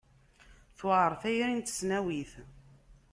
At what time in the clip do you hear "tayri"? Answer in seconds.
1.21-1.55